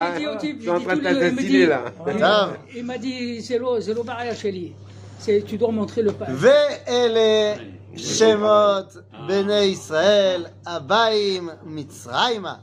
[0.00, 1.30] J'ai dit au type, Je suis en j'ai train dit de tout le- il me
[1.30, 1.82] t'assassiner dit- là.
[2.06, 4.72] טוב, Il m'a dit, c'est l'eau, c'est l'eau barrière chez lui.
[5.18, 6.26] C'est, tu dois montrer le pas.
[6.28, 7.54] ואלה
[7.96, 8.96] שמות
[9.28, 12.54] בני ישראל הבאים מצרימה.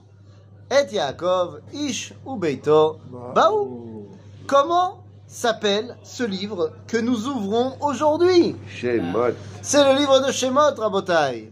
[0.68, 2.98] את יעקב, איש וביתו,
[3.34, 3.68] באו.
[4.48, 9.34] Comment s'appelle ce livre que nous ouvrons aujourd'hui Shemot.
[9.62, 11.52] C'est le livre de Shemot, Rabotai.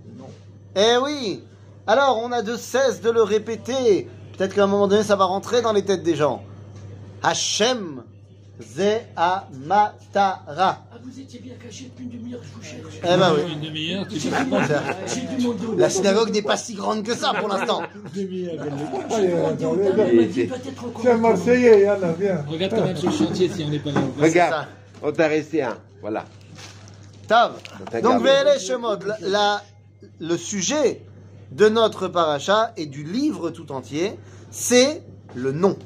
[0.78, 1.44] Eh oui.
[1.88, 4.08] Alors, on a de cesse de le répéter.
[4.38, 6.44] Peut-être qu'à un moment donné, ça va rentrer dans les têtes des gens.
[7.22, 8.04] Hachem,
[8.62, 10.06] Ze Amatara.
[10.56, 13.00] Ah, vous étiez bien caché depuis une demi-heure, je vous cherche.
[13.04, 13.54] Eh ben oui.
[13.54, 15.78] Une demi-heure, tu.
[15.78, 17.82] La synagogue n'est pas si grande que ça pour l'instant.
[21.02, 22.46] Tiens, Marseillais, Yana, viens.
[22.48, 24.02] Regarde quand même sur le chantier si on n'est pas là.
[24.20, 24.68] Regarde,
[25.02, 25.78] on t'a resté un.
[26.02, 26.26] Voilà.
[27.28, 27.54] Tav.
[27.90, 28.22] t'a Donc.
[28.22, 28.98] Ve'ele Shemot,
[30.20, 31.02] le sujet
[31.52, 34.18] de notre paracha et du livre tout entier,
[34.52, 35.04] c'est
[35.36, 35.78] le nom.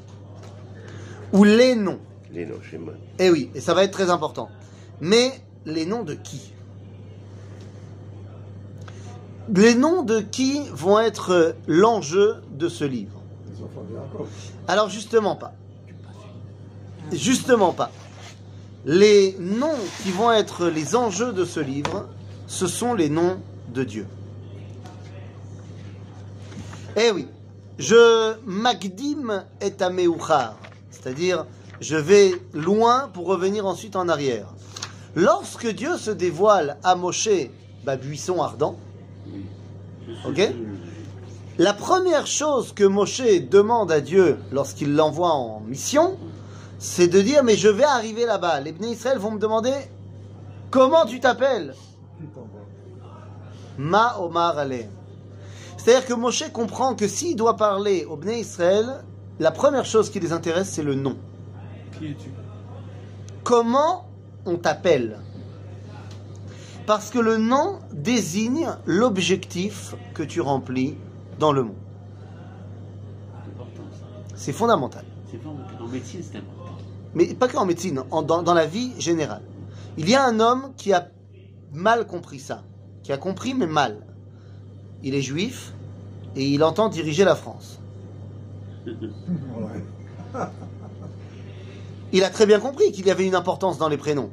[1.32, 2.00] Ou les noms.
[2.32, 2.92] Les noms, Shemot.
[3.18, 4.48] Eh oui, et ça va être très important.
[5.00, 5.32] Mais
[5.64, 6.52] les noms de qui?
[9.54, 13.22] Les noms de qui vont être l'enjeu de ce livre?
[14.66, 15.54] Alors justement pas.
[17.12, 17.90] Justement pas.
[18.84, 22.06] Les noms qui vont être les enjeux de ce livre,
[22.46, 23.38] ce sont les noms
[23.72, 24.06] de Dieu.
[27.00, 27.28] Eh oui,
[27.78, 30.56] je magdim et ameuchar,
[30.90, 31.46] c'est-à-dire
[31.80, 34.48] je vais loin pour revenir ensuite en arrière.
[35.14, 37.28] Lorsque Dieu se dévoile à Moshe,
[37.84, 38.76] bah, buisson ardent,
[40.26, 40.40] ok?
[41.58, 46.18] La première chose que Moshe demande à Dieu lorsqu'il l'envoie en mission,
[46.80, 48.60] c'est de dire mais je vais arriver là-bas.
[48.60, 49.74] Les Bnei Israël vont me demander
[50.72, 51.74] comment tu t'appelles?
[53.76, 54.97] Ma Omar Aleem.
[55.78, 59.04] C'est-à-dire que Moshe comprend que s'il doit parler aux Bnei Israël,
[59.38, 61.16] la première chose qui les intéresse, c'est le nom.
[61.98, 62.30] Qui es-tu?
[63.44, 64.06] Comment
[64.44, 65.18] on t'appelle?
[66.86, 70.96] Parce que le nom désigne l'objectif que tu remplis
[71.38, 71.76] dans le monde.
[74.34, 75.04] C'est fondamental.
[75.80, 76.76] En médecine, c'est important.
[77.14, 79.42] Mais pas qu'en médecine, en- dans, dans la vie générale.
[79.96, 81.08] Il y a un homme qui a
[81.72, 82.62] mal compris ça.
[83.02, 84.04] Qui a compris, mais mal.
[85.02, 85.72] Il est juif
[86.36, 87.78] et il entend diriger la France.
[92.12, 94.30] Il a très bien compris qu'il y avait une importance dans les prénoms.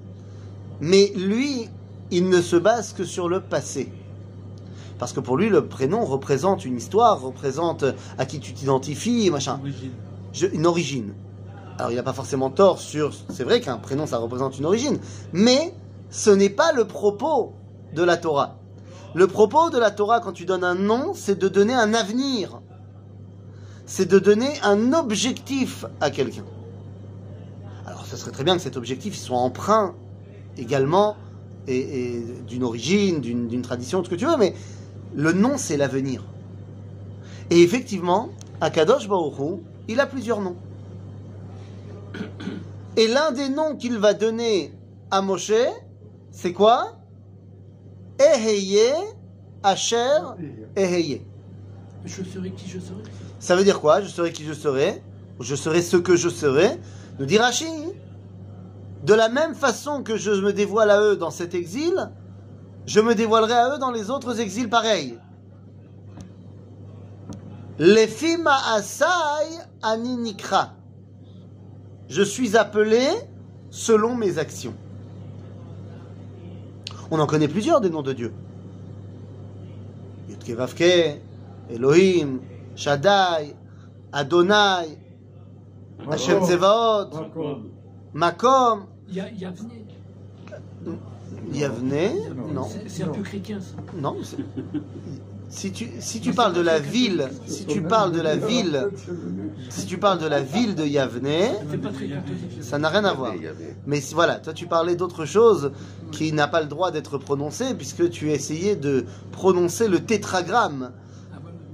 [0.80, 1.68] Mais lui,
[2.12, 3.92] il ne se base que sur le passé.
[4.98, 7.84] Parce que pour lui, le prénom représente une histoire, représente
[8.18, 9.60] à qui tu t'identifies, machin.
[9.62, 9.92] Origine.
[10.32, 11.14] Je- une origine.
[11.78, 13.12] Alors il n'a pas forcément tort sur...
[13.30, 14.98] C'est vrai qu'un prénom, ça représente une origine.
[15.34, 15.74] Mais
[16.10, 17.52] ce n'est pas le propos
[17.94, 18.56] de la Torah.
[19.16, 22.62] Le propos de la Torah, quand tu donnes un nom, c'est de donner un avenir.
[23.86, 26.44] C'est de donner un objectif à quelqu'un.
[27.86, 29.96] Alors ce serait très bien que cet objectif soit empreint
[30.58, 31.16] également
[31.66, 34.54] d'une origine, d'une tradition, tout ce que tu veux, mais
[35.16, 36.22] le nom c'est l'avenir.
[37.52, 40.58] Et effectivement, Akadosh Hu, il a plusieurs noms.
[42.98, 44.74] Et l'un des noms qu'il va donner
[45.10, 45.54] à Moshe,
[46.32, 46.98] c'est quoi?
[48.20, 48.94] Eheye
[49.64, 50.20] Asher
[50.76, 51.26] Eheye.
[52.06, 53.02] Je serai qui je serai.
[53.40, 54.02] Ça veut dire quoi?
[54.02, 55.02] Je serai qui je serai,
[55.40, 56.80] je serai ce que je serai?
[57.20, 57.66] Nous dit Rashi.
[59.04, 62.12] De la même façon que je me dévoile à eux dans cet exil,
[62.86, 65.20] je me dévoilerai à eux dans les autres exils pareils.
[67.78, 69.06] Lefima asai
[69.82, 70.74] ani nikra.
[72.08, 73.08] Je suis appelé
[73.70, 74.74] selon mes actions.
[77.12, 78.34] On en connaît plusieurs des noms de Dieu.
[80.30, 81.20] Yudke Vavke,
[81.70, 82.40] Elohim,
[82.76, 83.54] Shaddai,
[84.12, 84.98] Adonai,
[86.10, 87.60] Hashem Tzevaot, Jacob.
[88.14, 89.86] Makom, Il y a, il y a venu.
[91.54, 93.76] Yavne, non, C'est, c'est un peu chrétien ça.
[93.98, 94.16] non.
[94.24, 94.38] c'est-
[95.50, 98.88] Si tu, si tu parles de la ville, si tu parles de la ville,
[99.70, 101.28] si tu parles de la ville de Yavne,
[102.62, 103.34] ça n'a rien à voir.
[103.86, 105.72] Mais si- voilà, toi tu parlais d'autre chose
[106.12, 110.92] qui n'a pas le droit d'être prononcé puisque tu essayais de prononcer le tétragramme.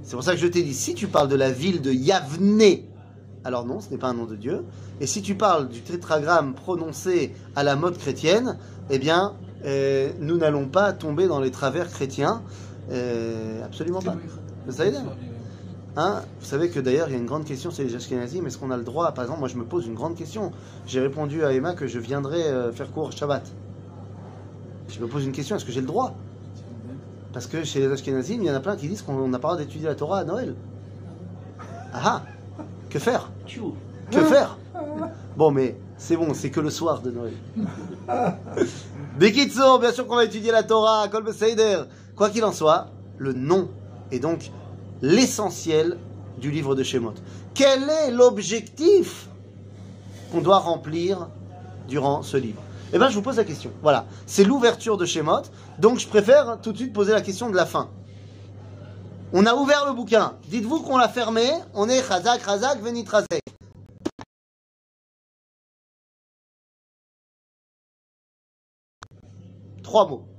[0.04, 2.62] C'est pour ça que je t'ai dit, si tu parles de la ville de Yavne,
[3.44, 4.64] alors non, ce n'est pas un nom de Dieu.
[5.00, 8.58] Et si tu parles du tétragramme prononcé à la mode chrétienne,
[8.90, 9.34] eh bien,
[9.64, 12.42] euh, nous n'allons pas tomber dans les travers chrétiens.
[12.90, 14.16] Euh, absolument pas.
[14.66, 14.92] Vous savez,
[15.94, 18.46] Hein Vous savez que d'ailleurs, il y a une grande question chez les Ashkenazim.
[18.46, 20.52] Est-ce qu'on a le droit Par exemple, moi, je me pose une grande question.
[20.86, 23.46] J'ai répondu à Emma que je viendrais euh, faire cours Shabbat.
[24.88, 25.56] Je me pose une question.
[25.56, 26.14] Est-ce que j'ai le droit?
[27.32, 29.48] Parce que chez les Ashkenazim, il y en a plein qui disent qu'on n'a pas
[29.48, 30.54] le droit d'étudier la Torah à Noël.
[31.92, 32.22] Ah ah
[32.88, 33.30] Que faire?
[34.10, 34.56] Que faire?
[35.36, 37.34] Bon, mais c'est bon, c'est que le soir de Noël.
[39.18, 41.82] Bekitso, bien sûr qu'on va étudier la Torah, Kol Beseider.
[42.22, 42.86] Quoi qu'il en soit,
[43.18, 43.68] le nom
[44.12, 44.52] est donc
[45.00, 45.98] l'essentiel
[46.38, 47.14] du livre de Shemot.
[47.52, 49.26] Quel est l'objectif
[50.30, 51.26] qu'on doit remplir
[51.88, 52.62] durant ce livre?
[52.92, 53.72] Eh bien, je vous pose la question.
[53.82, 55.42] Voilà, c'est l'ouverture de Shemot,
[55.80, 57.90] donc je préfère tout de suite poser la question de la fin.
[59.32, 60.36] On a ouvert le bouquin.
[60.46, 61.50] Dites-vous qu'on l'a fermé.
[61.74, 63.42] On est Chazak, Chazak, Venit Razek.
[69.82, 70.31] Trois mots.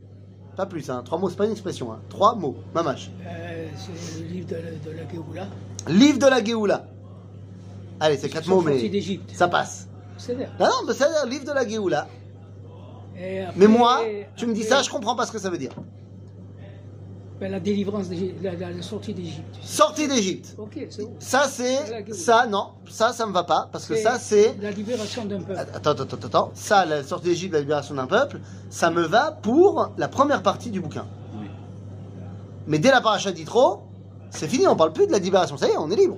[0.55, 1.01] Pas plus, hein.
[1.03, 2.00] Trois mots, c'est pas une expression, hein.
[2.09, 2.55] Trois mots.
[2.75, 3.09] Mamache.
[3.25, 4.61] Euh, c'est le livre de la,
[4.91, 5.47] de la Géoula.
[5.89, 6.85] Livre de la Géoula.
[8.00, 8.77] Allez, c'est quatre mots, mais
[9.33, 9.88] ça passe.
[10.17, 10.35] C'est.
[10.35, 12.07] Non, non, mais c'est livre de la Géoula.
[13.17, 14.01] Et après- Mais moi,
[14.35, 15.71] tu me dis après, ça, je comprends pas ce que ça veut dire.
[17.49, 18.07] La délivrance,
[18.41, 19.55] la, la- la sortie d'Égypte.
[19.61, 20.55] Sortie d'Égypte.
[20.57, 21.13] Ok, c'est bon.
[21.19, 22.13] Ça, C'est.
[22.13, 22.69] Ça, non.
[22.89, 23.69] Ça, ça me va pas.
[23.71, 24.55] Parce que ça, c'est.
[24.61, 25.59] La libération d'un peuple.
[25.59, 26.51] Attends, attends, attends, attends.
[26.53, 30.69] Ça, la sortie d'Égypte, la libération d'un peuple, ça me va pour la première partie
[30.71, 31.05] du bouquin.
[31.39, 31.47] Oui.
[32.67, 33.81] Mais dès la paracha d'Itro,
[34.29, 35.57] c'est fini, on parle plus de la libération.
[35.57, 36.17] Ça y est, on est libre.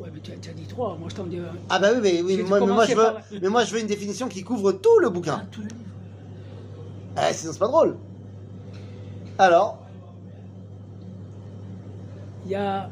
[0.00, 0.96] Ouais, mais tu as, tu as dit trois.
[0.98, 1.44] Moi, je t'en dis un.
[1.70, 3.86] Ah bah oui, mais, oui, moi, mais moi, je veux, mais moi je veux une
[3.86, 5.42] définition qui couvre tout le bouquin.
[5.52, 5.80] Tout le livre.
[7.30, 7.96] Eh, sinon c'est pas drôle.
[9.38, 9.78] Alors,
[12.44, 12.90] Il y a,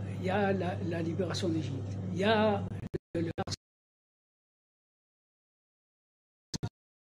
[0.53, 1.97] la, libération d'Égypte.
[2.13, 2.63] Il y a
[3.15, 3.31] le,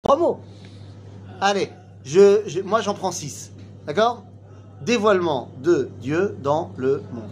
[0.02, 0.40] trois mots.
[1.40, 1.70] Allez,
[2.04, 3.52] je, moi j'en prends six.
[3.86, 4.24] D'accord?
[4.80, 7.30] Dévoilement de Dieu dans le monde.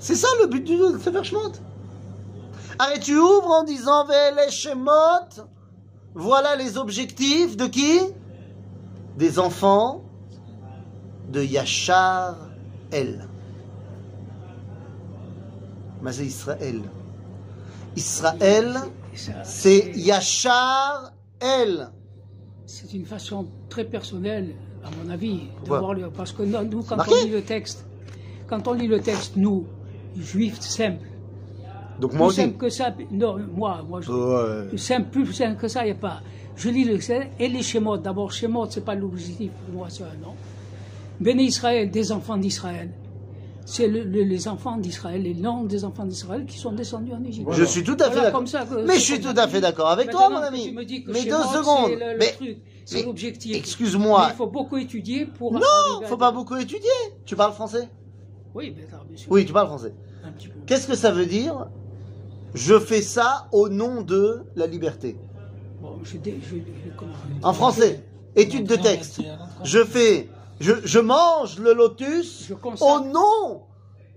[0.00, 1.52] C'est ça le but du Sefer Shemot?
[2.78, 5.44] Allez, tu ouvres en disant Ve'ele Shemot.
[6.14, 8.00] Voilà les objectifs de qui?
[9.16, 10.02] Des enfants
[11.28, 12.47] de Yachar
[16.02, 16.80] Mais c'est Israël.
[17.96, 18.76] Israël,
[19.42, 21.88] c'est Yachar El.
[22.66, 24.54] C'est une façon très personnelle,
[24.84, 26.08] à mon avis, de voir le.
[26.10, 27.84] Parce que nous, quand Marqué on lit le texte,
[28.46, 29.66] quand on lit le texte, nous,
[30.16, 31.06] juifs simples,
[32.00, 32.40] Donc moi plus aussi.
[32.42, 34.68] simple que ça, non, moi, moi, je, Ouais.
[34.68, 36.20] plus simple, plus simple que ça, il n'y a pas.
[36.56, 37.98] Je lis le texte et les schémas.
[37.98, 40.34] D'abord, schémas, c'est pas l'objectif pour moi, ça, non.
[41.20, 42.90] Béné Israël, des enfants d'Israël.
[43.64, 47.22] C'est le- le- les enfants d'Israël, les noms des enfants d'Israël qui sont descendus en
[47.22, 47.48] Égypte.
[47.52, 48.44] Je suis tout à fait Voilà, d'accord.
[48.86, 50.64] Mais je suis tout à fait d'accord avec toi, mon ami.
[50.68, 51.90] tu me dis que Mais deux moi, secondes.
[51.90, 53.54] c'est le- le Mais truc, c'est mais l'objectif.
[53.56, 54.28] excuse-moi.
[54.32, 55.52] Il faut beaucoup étudier pour.
[55.52, 56.88] non, arriver à faut pas beaucoup étudier.
[57.26, 57.88] Tu parles français?
[58.54, 59.30] Oui, attends, bien sûr.
[59.30, 59.92] Oui, tu parles français.
[60.24, 60.60] Un petit peu.
[60.64, 61.66] Qu'est-ce que ça veut dire
[62.54, 65.18] Je fais ça au nom de la liberté?
[65.82, 67.12] Bon, je, dé- je, je- comment-
[67.42, 68.02] En français,
[68.34, 69.20] étude de texte.
[69.62, 70.30] Je fais,
[70.60, 73.62] je, je mange le lotus Je au nom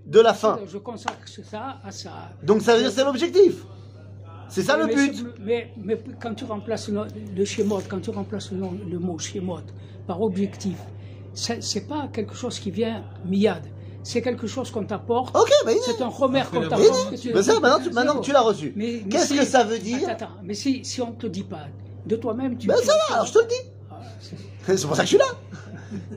[0.06, 0.60] de la faim.
[0.68, 2.12] je consacre ça à ça.
[2.44, 3.64] Donc ça veut dire c'est l'objectif.
[4.50, 5.26] C'est ça le but.
[5.40, 7.06] Mais, mais quand tu remplaces le,
[7.90, 9.60] quand tu remplaces le, mot schémot
[10.06, 10.78] par objectif,
[11.34, 13.66] c'est pas quelque chose qui vient miade.
[14.04, 15.38] C'est quelque chose qu'on t'apporte.
[15.38, 17.12] Ok, bah C'est un remède qu'on t'apporte.
[17.34, 18.74] Mais ça, maintenant, que tu l'as reçu.
[19.10, 21.44] Qu'est-ce si- que ça veut dire Attends, attends, mais si, si on ne te dit
[21.44, 21.68] pas
[22.08, 22.68] de toi-même, tu.
[22.68, 23.70] Ben ça va, alors je te le dis.
[23.92, 24.36] Ah, c'est-
[24.78, 25.26] C'est pour ça que je suis là.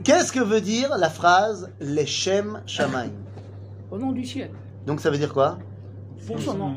[0.03, 3.09] Qu'est-ce que veut dire la phrase Leshem Shamaim
[3.91, 4.49] Au nom du ciel.
[4.85, 5.57] Donc ça veut dire quoi?
[6.27, 6.73] Pour son nom.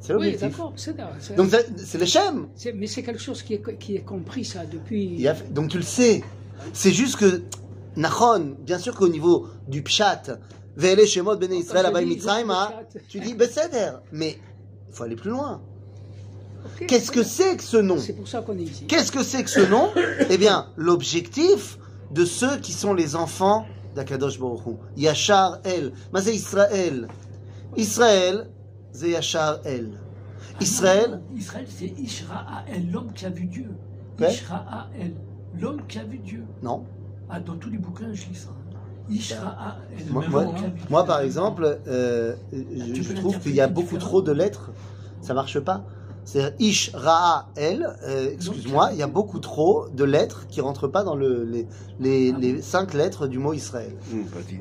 [0.00, 0.50] C'est Oui, l'objectif.
[0.50, 0.72] d'accord.
[0.76, 2.48] c'est- c'est- Donc c'est Leshem.
[2.54, 5.26] c'est- Mais c'est quelque chose qui est, qui est compris, ça, depuis.
[5.28, 6.22] A- Donc tu le sais.
[6.72, 7.42] C'est juste que
[7.96, 10.38] Nachon, bien sûr qu'au niveau du Pshat,
[10.76, 12.70] Ve'ele Shemot Bene Israël le hein,
[13.08, 13.90] tu dis Beseder.
[14.12, 14.38] Mais
[14.88, 15.60] il faut aller plus loin.
[16.86, 17.98] Qu'est-ce que c'est que ce nom?
[17.98, 18.84] C'est pour ça qu'on est ici.
[18.86, 19.90] Qu'est-ce que c'est que ce nom?
[20.30, 21.78] Eh bien, l'objectif
[22.10, 24.70] de ceux qui sont les enfants d'Akadosh Baruch Hu.
[24.96, 25.92] Yachar El.
[26.12, 27.08] Mais c'est Israël.
[27.76, 28.48] Israël,
[28.92, 29.92] c'est Yachar El.
[30.60, 33.70] Israël, Israël, c'est Israël, l'homme qui a vu Dieu.
[34.18, 35.14] Israël,
[35.58, 36.44] l'homme qui a vu Dieu.
[36.62, 36.84] non.
[37.32, 38.48] Ah, dans tous les bouquins, je lis ça.
[39.08, 39.52] Israël,
[40.10, 40.44] Moi, moi-
[40.90, 44.72] moi, par exemple, euh, je, je trouve qu'il y a beaucoup trop de lettres.
[45.20, 45.84] Ça marche pas.
[46.32, 47.84] C'est Ish, Ra'a, El.
[48.06, 51.66] euh, Excuse-moi, il y a beaucoup trop de lettres qui rentrent pas dans le, les,
[51.98, 53.96] les, les cinq lettres du mot Israël.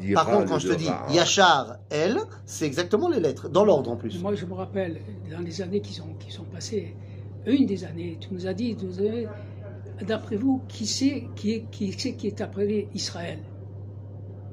[0.01, 3.65] Dit Par contre, quand je te dis Ra, Yachar, El, c'est exactement les lettres, dans
[3.65, 4.19] l'ordre en plus.
[4.19, 4.99] Moi, je me rappelle,
[5.31, 6.95] dans les années qui sont, qui sont passées,
[7.45, 8.75] une des années, tu nous as dit,
[10.07, 13.37] d'après vous, qui c'est qui est, qui, c'est qui est appelé Israël?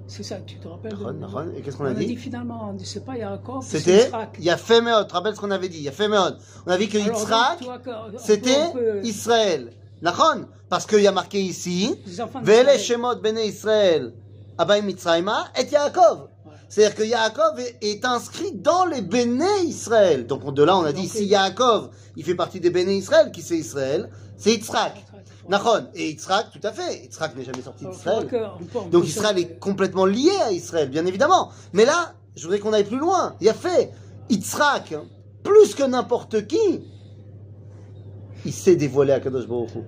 [0.08, 2.06] C'est ça, tu te rappelles de- Ron, Ron, Et qu'est-ce qu'on On a a dit
[2.06, 4.36] dit finalement, c'est pas Yaakov, c'est C'était Yitzhak.
[4.38, 6.38] il y a Féméod, tu te rappelles ce qu'on avait dit Il y a Féméod.
[6.66, 9.72] On a dit que Yitzhak, on c'était on peut- Israël.
[10.02, 11.94] Nachon Parce qu'il y a marqué ici
[12.42, 12.78] Vele.
[12.78, 14.12] Shemot Bene Israël,
[14.58, 16.28] Abayim Mitzrayma, et Yaakov.
[16.68, 20.26] C'est-à-dire que Yaakov est, inscrit dans les Béné Israël.
[20.26, 23.40] Donc de là, on a dit, si Yaakov, il fait partie des Béné Israël, qui
[23.42, 24.10] c'est Israël?
[24.36, 25.04] C'est Yitzhak.
[25.48, 25.86] Nachon.
[25.94, 27.04] Et Yitzhak, tout à fait.
[27.04, 28.28] Yitzhak n'est jamais sorti d'Israël.
[28.90, 31.50] Donc Israël est complètement lié à Israël, bien évidemment.
[31.72, 33.36] Mais là, je voudrais qu'on aille plus loin.
[33.40, 33.92] Il a fait
[34.28, 34.94] Yitzhak,
[35.42, 36.82] plus que n'importe qui,
[38.44, 39.80] il s'est dévoilé à Kadosh Baruch Hu.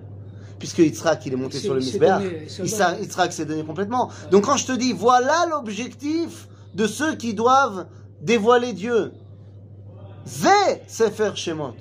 [0.57, 2.23] Puisque Yitzhak, il est monté sur le Misbéach.
[2.59, 4.09] Yitzhak s'est donné complètement.
[4.31, 7.87] Donc quand je te dis, voilà l'objectif de ceux qui doivent
[8.21, 9.13] dévoiler Dieu.
[10.25, 11.75] Zé Sefer Shemot.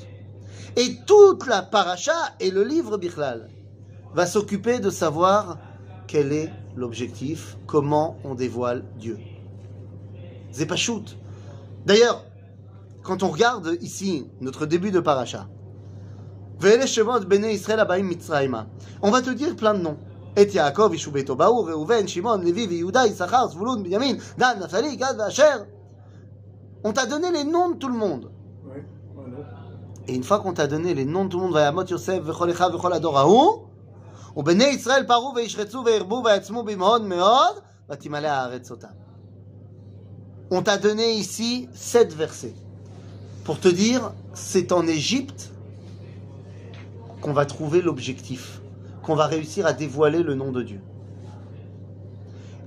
[0.76, 3.48] Et toute la paracha et le livre Bichlal
[4.18, 5.58] va s'occuper de savoir
[6.08, 9.16] quel est l'objectif, comment on dévoile Dieu.
[10.50, 11.16] C'est pas shoot.
[11.86, 12.24] D'ailleurs,
[13.04, 15.46] quand on regarde ici notre début de paracha,
[16.60, 16.70] on
[19.12, 19.98] va te dire plein de noms.
[20.34, 25.20] Et Yaakov, Ishu Beto Baou, Reuven, Shimon, Levi, Yehuda, Issachar, Zvulun, Binyamin, Dan, Naphtali, Gad,
[25.20, 25.62] Asher.
[26.82, 28.32] On t'a donné les noms de tout le monde.
[30.08, 32.50] Et une fois qu'on t'a donné les noms de tout le monde, Vayamot Yosef, Vechol
[32.50, 32.94] Echa, Vechol
[34.37, 37.55] ובני ישראל פרו וישרצו וירבו ויעצמו במאוד מאוד,
[37.89, 38.87] ותמלא הארץ אותם.
[40.51, 42.53] On t'a donné ici sept versets.
[43.43, 45.51] Pour te dire, c'est en Égypte
[47.21, 48.61] qu'on va trouver l'objectif,
[49.01, 50.81] qu'on va réussir à dévoiler le nom de Dieu.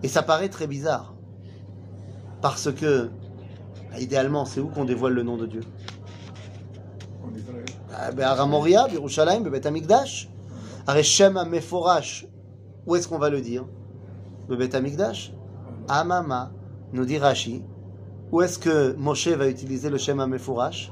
[0.02, 1.14] Et ça paraît très bizarre.
[2.40, 3.08] Parce que,
[3.90, 5.62] bah, idéalement, c'est où qu'on dévoile le nom de Dieu
[7.24, 7.64] En Israël.
[7.98, 8.84] Ah, בהר המוריה,
[10.87, 12.27] Areshema Meforash,
[12.85, 13.65] où est-ce qu'on va le dire?
[14.49, 15.33] Le Beth Amikdash
[15.87, 16.51] Amama,
[16.93, 17.63] nous dit Rashi,
[18.31, 20.91] où est-ce que Moshe va utiliser le Shema Meforash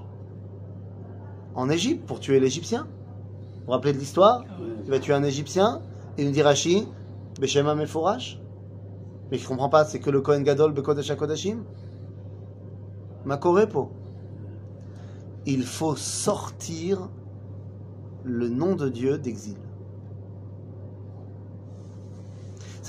[1.55, 2.83] En Égypte, pour tuer l'Égyptien.
[2.83, 4.43] Vous vous rappelez de l'histoire?
[4.85, 5.81] Il va tuer un Égyptien,
[6.17, 6.87] et nous dit Rashi,
[7.39, 8.39] Beshema Meforash
[9.31, 11.63] mais je ne comprends pas, c'est que le Kohen Gadol Bekodesh HaKodashim
[13.25, 13.91] Makorepo.
[15.45, 17.09] Il faut sortir
[18.23, 19.57] le nom de Dieu d'exil.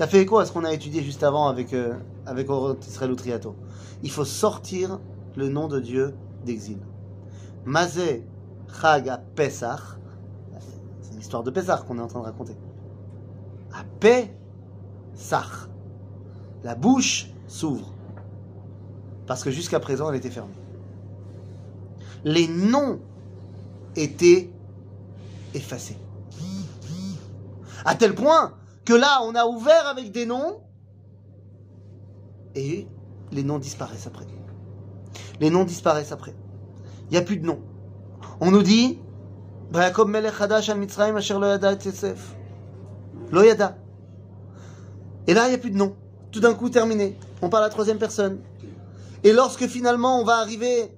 [0.01, 1.93] Ça fait écho à ce qu'on a étudié juste avant avec, euh,
[2.25, 3.55] avec ou Triato.
[4.03, 4.99] Il faut sortir
[5.37, 6.15] le nom de Dieu
[6.47, 6.79] d'exil.
[7.67, 8.25] Mazé
[8.81, 9.99] Chag à Pesach,
[11.03, 12.57] c'est l'histoire de Pesach qu'on est en train de raconter.
[13.75, 15.69] À Pesach,
[16.65, 17.93] la bouche s'ouvre.
[19.27, 20.55] Parce que jusqu'à présent, elle était fermée.
[22.25, 23.01] Les noms
[23.97, 24.51] étaient
[25.53, 25.99] effacés.
[27.85, 30.61] À tel point que là, on a ouvert avec des noms
[32.55, 32.87] et
[33.33, 34.27] les noms disparaissent après.
[35.41, 36.35] Les noms disparaissent après.
[37.09, 37.63] Il n'y a plus de noms.
[38.41, 38.99] On nous dit.
[45.27, 45.97] Et là, il n'y a plus de nom.
[46.33, 47.17] Tout d'un coup, terminé.
[47.43, 48.41] On parle à la troisième personne.
[49.23, 50.97] Et lorsque finalement on va arriver,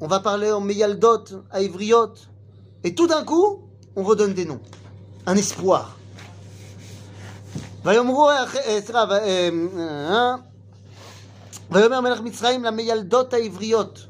[0.00, 2.12] on va parler en Meyaldot, à Ivriot,
[2.84, 3.62] et tout d'un coup,
[3.96, 4.60] on redonne des noms.
[5.26, 5.96] Un espoir.
[7.85, 8.45] ויאמרו, אה,
[8.81, 9.49] סליחה, ו- אה,
[9.79, 10.35] אה,
[11.71, 14.07] ויאמר מלך מצרים למיילדות העבריות,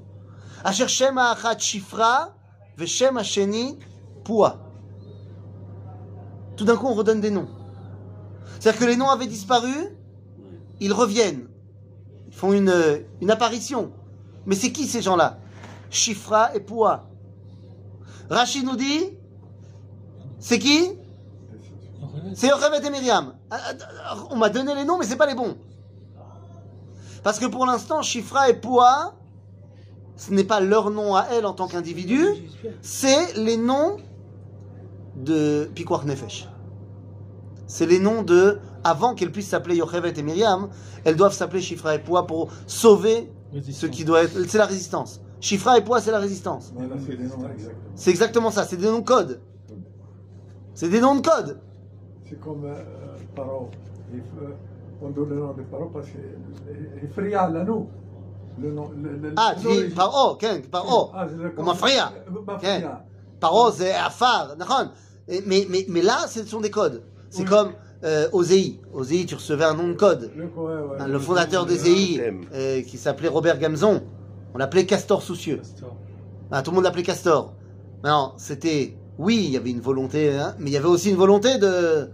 [0.63, 2.25] אשר שם האחת שפרה
[2.77, 3.75] ושם השני
[4.24, 4.51] פועה.
[6.58, 7.50] Tout d'un coup, on redonne des noms.
[8.60, 9.75] C'est-à-dire que les noms avaient disparu,
[10.79, 11.48] ils reviennent.
[12.29, 12.74] Ils font une,
[13.22, 13.91] une apparition.
[14.46, 15.38] Mais c'est qui ces gens-là
[15.89, 17.10] Shifra et Poua.
[18.29, 19.01] Rachid nous dit,
[20.39, 20.91] c'est qui
[22.35, 23.35] C'est Yocheved et Myriam.
[23.50, 23.59] Ah,
[24.04, 25.57] ah, On m'a donné les noms, mais c'est pas les bons.
[27.23, 29.14] Parce que pour l'instant, Shifra et Poua,
[30.16, 32.25] ce n'est pas leur nom à elle en tant qu'individu,
[32.80, 33.99] c'est les noms
[35.16, 36.49] de Pikwar Nefesh.
[37.66, 40.71] C'est les noms de, avant qu'elles puissent s'appeler Yocheved et Myriam,
[41.04, 43.33] elles doivent s'appeler Shifra et Poua pour sauver
[43.71, 44.42] ce qui doit être.
[44.49, 45.21] C'est la résistance.
[45.40, 46.73] Shifra et Poua, c'est la résistance.
[46.80, 47.49] Exactement.
[47.95, 49.40] C'est exactement ça, c'est des noms de code.
[50.75, 51.61] C'est des noms de code.
[52.30, 52.75] C'est comme euh,
[53.34, 53.68] Paro.
[54.12, 54.50] Il euh,
[55.02, 57.88] On donne le nom de Paro parce qu'il effraie à l'anneau.
[58.60, 58.90] Le nom.
[58.96, 61.10] le- le- Ah, le tu nom dis est- paro, ken, paro.
[61.14, 62.12] Ah, c'est le- Ou mafria.
[62.28, 62.80] Euh, mafria.
[62.80, 62.90] Ken.
[63.40, 64.84] Paro, c'est afar, d'accord
[65.28, 67.02] Et- mais, mais, mais là, ce sont des codes.
[67.30, 67.49] C'est Oui.
[67.49, 67.70] comme
[68.04, 68.80] euh, Osei.
[68.92, 70.30] Osei, tu recevais un nom de code.
[70.37, 71.08] Le, ouais, ouais.
[71.08, 72.44] Le fondateur des EI, thème.
[72.52, 74.02] euh, qui s'appelait Robert Gamzon,
[74.54, 75.60] on l'appelait Castor Soucieux.
[76.50, 77.54] Ah, tout le monde l'appelait Castor.
[78.04, 81.16] Non, c'était, oui, il y avait une volonté, hein, mais il y avait aussi une
[81.16, 82.10] volonté de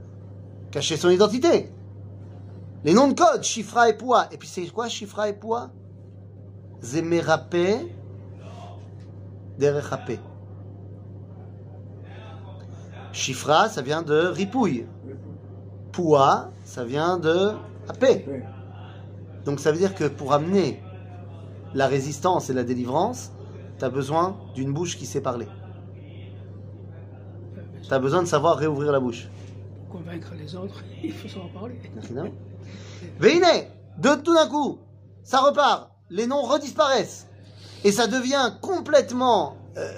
[0.70, 1.70] cacher son identité.
[2.84, 4.28] Les noms de code, Chifra et Poua.
[4.32, 5.70] Et puis c'est quoi Chifra et Poua?
[6.82, 7.92] Zemerapé,
[9.58, 10.20] Derechapé.
[13.12, 14.86] Chifra, ça vient de ripouille.
[15.92, 17.52] Poua, ça vient de
[17.88, 18.26] apé.
[19.46, 20.82] Donc ça veut dire que pour amener
[21.72, 23.32] la résistance et la délivrance,
[23.78, 25.48] tu as besoin d'une bouche qui sait parler.
[27.82, 29.28] Tu as besoin de savoir réouvrir la bouche.
[29.96, 31.74] Convaincre les autres, il faut savoir parler.
[33.18, 33.44] Veine,
[33.98, 34.78] de tout d'un coup,
[35.24, 37.26] ça repart, les noms redisparaissent.
[37.84, 39.56] Et ça devient complètement...
[39.76, 39.88] euh,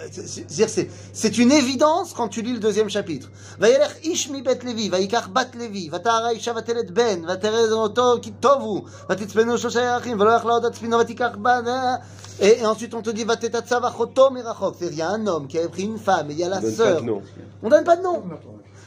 [1.12, 3.30] c'est- une évidence quand tu lis le deuxième chapitre.
[3.58, 8.32] Vayelech ish mi bet levi, vayikach bat levi, vatara isha vatelet ben, vaterez oto ki
[8.40, 11.62] tovu, vatitzpenu shosha yachim, velo yachla od atzpino vatikach ba...
[11.62, 12.00] na-
[12.40, 14.76] Et, et ensuite on te dit vatetatsa vachoto mirachok.
[14.78, 16.48] C'est-à-dire il y a un homme qui avait pris une femme et il y a
[16.48, 17.00] la Donne pas sœur.
[17.00, 17.22] de nom.
[17.64, 18.22] On donne pas de nom.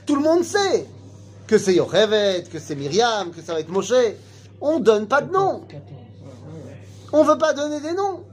[0.05, 0.87] Tout le monde sait
[1.51, 3.91] que c'est Yochevet, que c'est Myriam, que ça va être Moshe.
[4.61, 5.63] On donne pas de nom.
[7.11, 8.23] On veut pas donner des noms.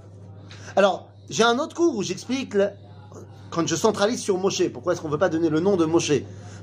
[0.77, 2.57] Alors, j'ai un autre cours où j'explique,
[3.51, 6.13] quand je centralise sur Moshe, pourquoi est-ce qu'on veut pas donner le nom de Moshe?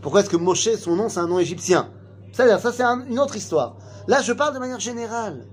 [0.01, 1.89] Pourquoi est-ce que Moshe, son nom, c'est un nom égyptien?
[2.31, 3.75] C'est-à-dire, ça c'est un- une autre histoire.
[4.07, 5.45] Là, je parle de manière générale.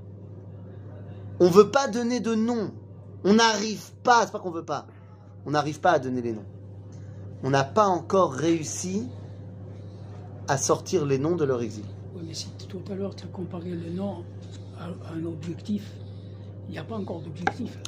[1.40, 2.71] On veut pas donner de nom.
[3.25, 4.87] On n'arrive pas, c'est pas qu'on veut pas.
[5.47, 6.47] On n'arrive pas à donner les noms.
[7.42, 9.09] On n'a pas encore réussi
[10.49, 11.84] à sortir les noms de leur exil.
[12.14, 14.25] Oui, mais si tout à l'heure tu as comparé le nom
[14.78, 15.90] à, à un objectif,
[16.68, 17.78] il n'y a pas encore d'objectif.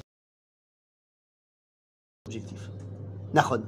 [2.26, 2.70] Objectif.
[3.32, 3.62] Nahon.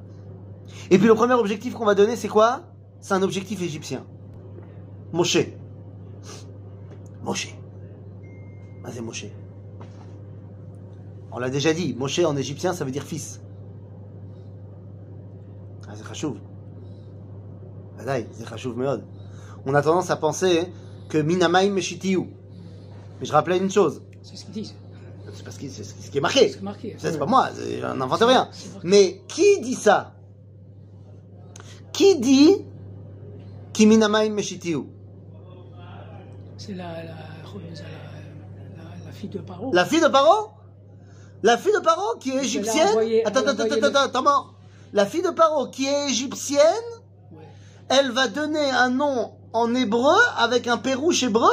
[0.91, 2.63] Et puis le premier objectif qu'on va donner, c'est quoi?
[3.01, 4.05] C'est un objectif égyptien.
[5.13, 5.39] Moshe.
[7.23, 7.55] Moshe.
[8.89, 9.27] C'est Moshe.
[11.33, 13.41] On l'a déjà dit, Moshe en égyptien, ça veut dire fils.
[15.89, 15.95] Ah,
[19.65, 20.67] On a tendance à penser
[21.09, 22.29] que Minamaim Meshitiou.
[23.21, 24.03] Mais je rappelais une chose.
[24.23, 24.75] C'est ce qu'ils disent.
[25.35, 26.49] C'est parce que c'est ce qui est marqué.
[26.99, 28.49] C'est pas moi, je n'invente rien.
[28.85, 30.15] Mais qui dit ça
[31.93, 32.57] Qui dit
[33.73, 34.89] Kiminamaim Meshitiou
[36.59, 37.13] C'est la, la, la, la-
[39.07, 39.73] la fille de Paro.
[39.73, 40.51] La fille de Paro
[41.43, 42.89] La fille de Paro qui est égyptienne
[43.27, 44.47] Attends, attends, attends, le- attends, attends.
[44.93, 46.63] La fille de Paro qui est égyptienne.
[47.89, 51.51] Elle va donner un nom en hébreu avec un pérouche hébreu.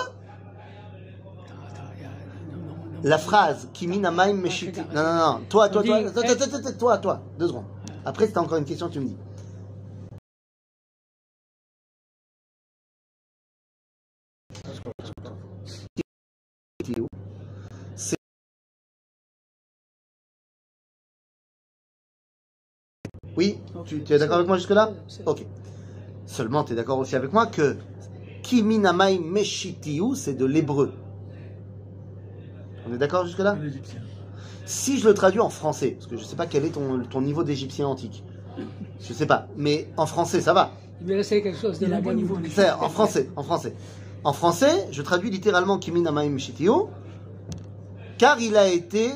[3.04, 4.84] La phrase Kiminamaim Meshitiou.
[4.94, 5.42] Non, non, non.
[5.50, 7.22] Toi, toi, toi, attends, toi, toi.
[7.38, 7.66] Deux secondes.
[8.06, 9.18] Après, si t'as encore une question, tu me dis.
[17.96, 18.18] C'est-
[23.36, 24.92] Oui, tu, tu es d'accord avec moi jusque-là
[25.26, 25.46] Ok.
[26.26, 27.78] Seulement, tu es d'accord aussi avec moi que
[28.44, 30.94] Kiminamai Meshitiu, c'est de l'hébreu.
[32.90, 33.58] On est d'accord jusque-là.
[34.66, 37.22] Si je le traduis en français, parce que je sais pas quel est ton, ton
[37.22, 38.24] niveau d'égyptien antique.
[39.02, 40.72] Je sais pas, mais en français, ça va.
[41.02, 43.76] Il vais laisser quelque chose de la bon bonne niveau, C'est en français, en français.
[44.24, 46.90] En français, je traduis littéralement Kimin Amaim Shitio,
[48.18, 49.12] car il a été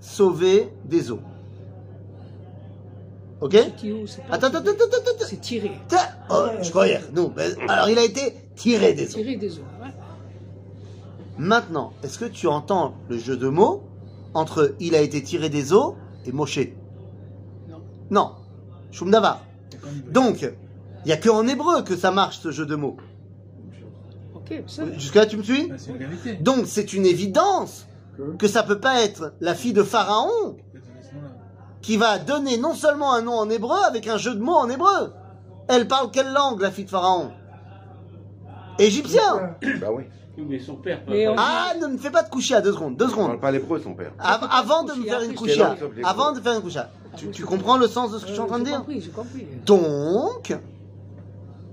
[0.00, 1.20] sauvé des eaux.
[3.40, 3.54] Ok
[4.30, 5.24] Attends, attends, attends, attends.
[5.26, 5.70] C'est tiré.
[5.88, 5.98] Tiens,
[6.30, 7.00] oh, je croyais,
[7.36, 9.18] mais- Alors, il a été tiré des eaux.
[9.18, 9.62] Tiré des eaux.
[9.80, 9.90] ouais.
[11.38, 13.84] Maintenant, est-ce que tu entends le jeu de mots
[14.34, 15.94] entre il a été tiré des eaux
[16.26, 16.58] et Moshe?
[17.68, 17.80] Non.
[18.10, 18.32] Non.
[18.90, 19.44] Shum Davar.
[20.10, 22.96] Donc, il n'y a que en hébreu que ça marche ce jeu de mots.
[24.34, 24.82] Ok, ça.
[24.94, 25.70] Jusqu'à là, tu me suis?
[25.76, 26.34] C'est une vérité.
[26.34, 30.56] Donc c'est une évidence Que que ça peut pas être la fille de Pharaon
[31.88, 34.68] qui va donner non seulement un nom en hébreu avec un jeu de mots en
[34.68, 35.14] hébreu.
[35.68, 37.30] Elle parle quelle langue la fille de Pharaon?
[38.78, 39.56] Égyptien.
[39.80, 40.02] Bah oui.
[40.36, 41.00] Oui, mais son père.
[41.38, 43.26] Ah, ne me fais pas de couchia, deux secondes, deux Il secondes.
[43.28, 44.12] parle pas l'hébreu, son père.
[44.18, 47.78] Av- avant de me faire une couchia, avant de faire une couchia, tu, tu comprends
[47.78, 48.80] le sens de ce que je suis en train de J'ai dire?
[48.80, 49.46] compris, j'ai compris.
[49.64, 50.54] Donc,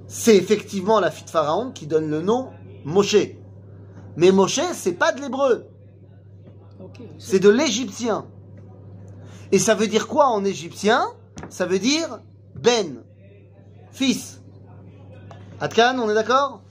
[0.07, 2.51] c'est effectivement la fille de Pharaon qui donne le nom
[2.85, 3.17] Moshe.
[4.15, 5.65] Mais Moshe, c'est pas de l'hébreu.
[7.17, 8.25] C'est de l'égyptien.
[9.51, 11.05] Et ça veut dire quoi en égyptien?
[11.49, 12.19] Ça veut dire
[12.55, 13.03] Ben,
[13.91, 14.41] fils.
[15.59, 16.61] Atkan, on est d'accord?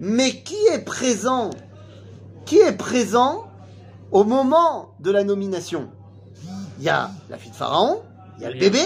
[0.00, 1.50] Mais qui est présent
[2.46, 3.48] Qui est présent
[4.10, 5.90] au moment de la nomination?
[6.78, 8.02] Il y a la fille de Pharaon,
[8.38, 8.82] il y a le bébé,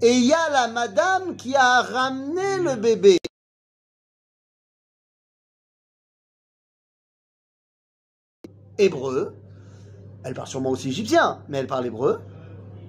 [0.00, 3.18] et il y a la madame qui a ramené le bébé.
[8.78, 9.36] Hébreu,
[10.24, 12.20] elle parle sûrement aussi égyptien, mais elle parle hébreu.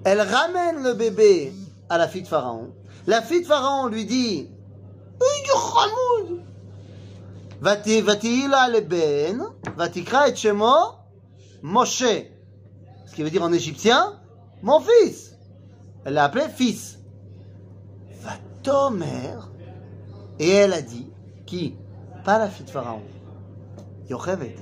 [0.03, 1.53] Elle ramène le bébé
[1.89, 2.73] à la fille de Pharaon.
[3.07, 4.49] La fille de Pharaon lui dit
[11.61, 12.03] Moshe.
[13.05, 14.19] Ce qui veut dire en égyptien
[14.63, 15.35] mon fils.
[16.05, 16.99] Elle l'a appelé fils.
[18.21, 19.35] Vatomer.
[20.39, 21.07] Et elle a dit
[21.45, 21.75] qui?
[22.23, 23.01] Pas la fille de Pharaon.
[24.09, 24.55] Yochevet.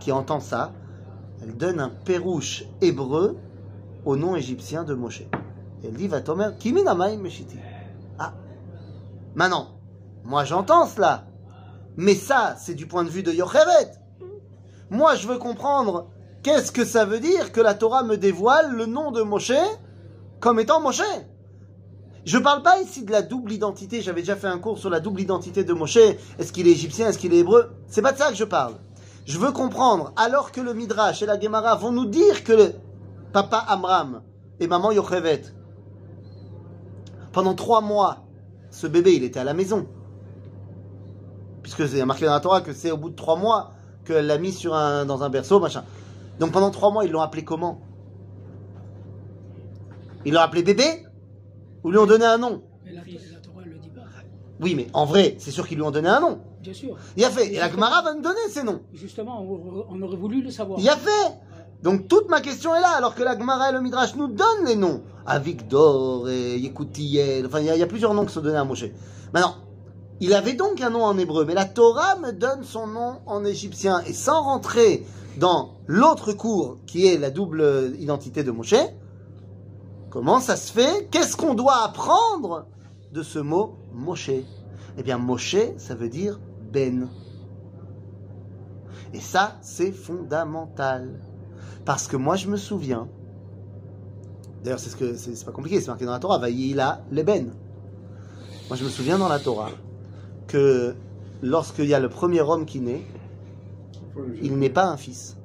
[0.00, 0.72] qui entend ça,
[1.42, 3.36] elle donne un pérouche hébreu
[4.04, 5.22] au nom égyptien de Moshe.
[5.84, 7.56] Elle dit, va Tomer, Kiminamai Meshiti.
[8.18, 8.34] Ah,
[9.34, 9.68] maintenant,
[10.24, 11.26] moi j'entends cela,
[11.96, 13.92] mais ça, c'est du point de vue de Yocheret.
[14.90, 16.10] Moi, je veux comprendre
[16.42, 19.52] qu'est-ce que ça veut dire que la Torah me dévoile le nom de Moshe
[20.38, 21.02] comme étant Moshe?
[22.24, 24.00] Je parle pas ici de la double identité.
[24.00, 25.96] J'avais déjà fait un cours sur la double identité de Moshe.
[25.96, 27.08] Est-ce qu'il est égyptien?
[27.08, 27.72] Est-ce qu'il est hébreu?
[27.88, 28.74] C'est pas de ça que je parle.
[29.24, 32.74] Je veux comprendre, alors que le Midrash et la Gemara vont nous dire que le
[33.32, 34.22] papa Amram
[34.58, 35.42] et maman Yochevet,
[37.32, 38.24] pendant trois mois,
[38.70, 39.86] ce bébé, il était à la maison.
[41.62, 43.72] Puisque c'est marqué dans la Torah que c'est au bout de trois mois
[44.04, 45.84] qu'elle l'a mis sur un, dans un berceau, machin.
[46.40, 47.80] Donc pendant trois mois, ils l'ont appelé comment?
[50.24, 51.06] Ils l'ont appelé bébé?
[51.84, 52.64] Ou lui ont donné un nom?
[52.84, 54.02] Mais la, la Torah ne le dit pas.
[54.60, 56.40] Oui, mais en vrai, c'est sûr qu'ils lui ont donné un nom.
[56.62, 56.96] Bien sûr.
[57.16, 57.52] Il a fait.
[57.52, 58.82] Et la Gemara va nous donner ces noms.
[58.92, 59.44] Justement,
[59.90, 60.78] on, aurait voulu le savoir.
[60.78, 61.32] Il a fait.
[61.82, 64.66] Donc toute ma question est là, alors que la Gemara et le Midrash nous donnent
[64.66, 65.02] les noms.
[65.26, 68.84] Avigdor et Yekoutiel, enfin il y, y a plusieurs noms qui sont donnés à Moshe.
[69.32, 69.56] Maintenant,
[70.20, 73.44] il avait donc un nom en hébreu, mais la Torah me donne son nom en
[73.44, 74.00] égyptien.
[74.06, 75.04] Et sans rentrer
[75.38, 78.76] dans l'autre cours qui est la double identité de Moshe,
[80.10, 81.08] comment ça se fait?
[81.10, 82.66] Qu'est-ce qu'on doit apprendre
[83.12, 84.30] de ce mot Moshe?
[84.96, 86.38] Eh bien Moshe, ça veut dire
[86.72, 87.08] Ben.
[89.14, 91.20] Et ça, c'est fondamental.
[91.84, 93.08] Parce que moi, je me souviens,
[94.64, 97.52] d'ailleurs, c'est ce que c'est pas compliqué, c'est marqué dans la Torah, Vaïla Leben.
[98.68, 99.70] Moi, je me souviens dans la Torah
[100.46, 100.94] que
[101.42, 103.02] lorsqu'il y a le premier homme qui naît,
[104.40, 105.36] il n'est pas un fils.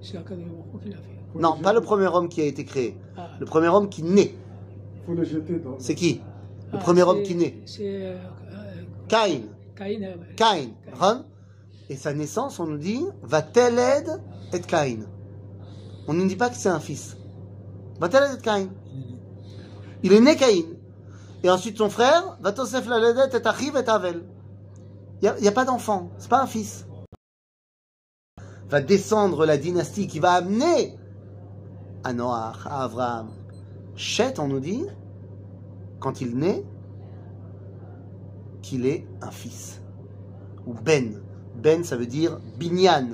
[0.00, 0.18] C'est
[1.34, 2.96] Non, pas le premier homme qui a été créé.
[3.16, 3.30] Ah.
[3.38, 4.34] Le premier homme qui naît.
[5.06, 5.78] faut le jeter dans.
[5.78, 6.20] C'est qui?
[6.72, 7.56] Le Ah, premier homme qui naît.
[7.64, 8.16] C'est euh,
[9.08, 9.42] Caïn.
[10.36, 10.70] Caïn.
[11.90, 15.06] Et sa naissance, on nous dit, va teled et Caïn.
[16.06, 17.16] On ne nous dit pas que c'est un fils.
[18.00, 18.70] Va teled et Caïn.
[20.02, 20.64] Il est né Caïn.
[21.42, 24.24] Et ensuite son frère, va tosef la ledet et achiv et avel.
[25.22, 26.86] Il n'y a, pas d'enfant, c'est pas un fils.
[28.68, 30.98] Va descendre la dynastie qui va amener
[32.02, 33.30] à Noach, à Abraham.
[33.94, 34.84] Chet, on nous dit,
[36.00, 36.64] quand il naît,
[38.64, 39.80] qu'il est un fils.
[40.66, 41.20] Ou Ben.
[41.54, 43.10] Ben, ça veut dire binyan.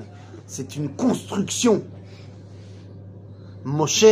[0.47, 1.83] C'est une construction.
[3.65, 4.05] Moshe,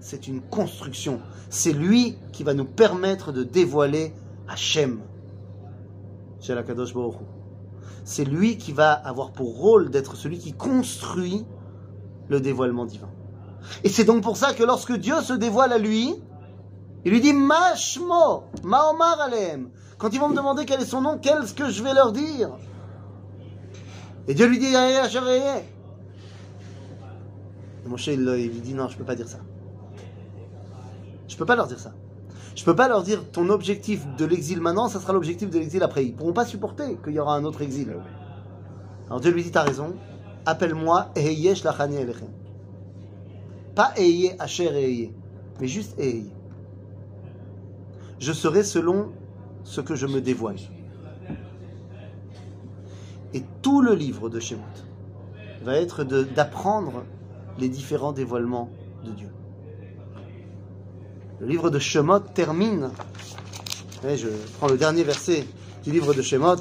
[0.00, 1.20] c'est une construction.
[1.50, 4.12] C'est lui qui va nous permettre de dévoiler
[4.48, 5.00] Hachem.
[8.04, 11.44] C'est lui qui va avoir pour rôle d'être celui qui construit
[12.28, 13.10] le dévoilement divin.
[13.84, 16.14] Et c'est donc pour ça que lorsque Dieu se dévoile à lui,
[17.04, 19.70] il lui dit Mashmo, Maomar Aleem.
[19.98, 22.50] Quand ils vont me demander quel est son nom, qu'est-ce que je vais leur dire
[24.28, 24.74] Et Dieu lui dit.
[27.84, 29.38] Et Moshe, il, il lui dit Non, je peux pas dire ça.
[31.28, 31.92] Je peux pas leur dire ça.
[32.54, 35.82] Je peux pas leur dire ton objectif de l'exil maintenant, ça sera l'objectif de l'exil
[35.82, 36.06] après.
[36.06, 37.94] Ils pourront pas supporter qu'il y aura un autre exil.
[39.08, 39.94] Alors Dieu lui dit T'as raison,
[40.46, 42.30] appelle-moi Eheye Shlachani Elechem.
[43.74, 45.12] Pas Eheye Asher Eheye,
[45.60, 46.30] mais juste Eheye.
[48.18, 49.12] Je serai selon
[49.66, 50.56] ce que je me dévoile.
[53.34, 54.62] Et tout le livre de Shemot
[55.64, 57.04] va être de- d'apprendre
[57.58, 58.70] les différents dévoilements
[59.04, 59.30] de Dieu.
[61.40, 62.90] Le livre de Shemot termine.
[64.06, 65.44] Et je prends le dernier verset
[65.84, 66.56] du livre de Shemot.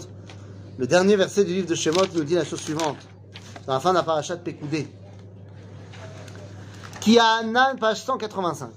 [0.78, 2.98] Le dernier verset du livre de Shemot nous dit la chose suivante.
[3.68, 4.88] Dans la fin de la parachat Pekoudé.
[7.00, 8.70] Qui a Anan, page 185.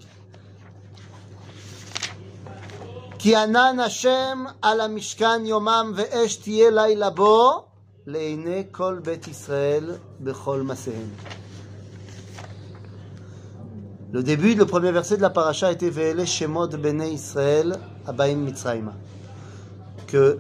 [3.19, 7.65] כי ענן השם על המשכן יומם ואש תהיה לילה בו
[8.07, 11.09] לעיני כל בית ישראל בכל מעשיהם.
[14.13, 18.93] Le début, le premier verset de la paracha était Ve'ele Shemot Bene Israël Abaim Mitzrayma.
[20.05, 20.37] Que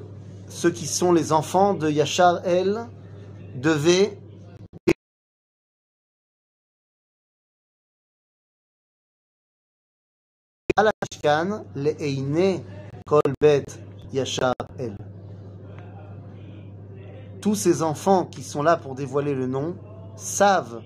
[0.47, 2.85] ceux qui sont les enfants de Yachar El
[3.55, 4.19] devaient
[10.78, 12.62] à la Mishkan le'eine
[13.04, 13.64] kol bet
[14.12, 14.96] Yachar El.
[17.40, 19.74] Tous ces enfants qui sont là pour dévoiler le nom
[20.14, 20.82] savent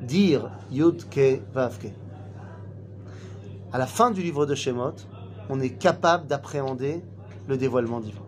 [0.00, 1.88] dire Yud Ke Vav Ke.
[3.70, 4.94] À la fin du livre de Shemot,
[5.50, 7.02] on est capable d'appréhender
[7.46, 8.22] le dévoilement divin.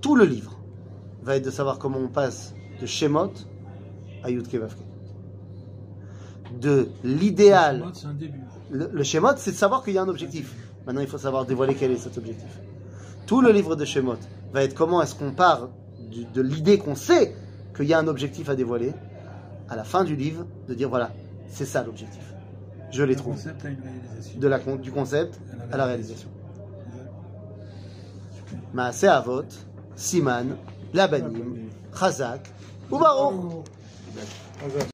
[0.00, 0.58] Tout le livre
[1.22, 3.34] va être de savoir comment on passe de Shemot
[4.24, 4.91] à Yud Ke Vav Ke.
[6.60, 7.82] De l'idéal
[8.70, 10.54] le, le Shemot, c'est de savoir qu'il y a un objectif.
[10.86, 12.48] Maintenant, il faut savoir dévoiler quel est cet objectif.
[13.26, 14.16] Tout le livre de Shemot
[14.52, 15.68] va être comment est-ce qu'on part
[16.10, 17.34] du- de l'idée qu'on sait
[17.76, 18.92] qu'il y a un objectif à dévoiler,
[19.68, 21.10] à la fin du livre, de dire voilà,
[21.48, 22.22] c'est ça l'objectif.
[22.90, 23.36] Je l'ai Le trouvé.
[23.36, 24.38] concept a une réalisation.
[24.40, 26.28] De la, du concept à la réalisation.
[28.74, 29.44] Maaseh Avot,
[29.96, 30.56] Siman,
[30.92, 32.50] Labanim, Chazak,
[32.90, 33.62] ou.